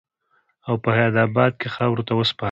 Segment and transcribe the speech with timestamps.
[0.67, 2.39] او پۀ حيات اباد کښې خاورو ته وسپارل شو